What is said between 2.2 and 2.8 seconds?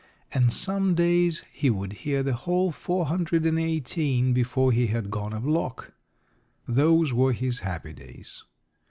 the whole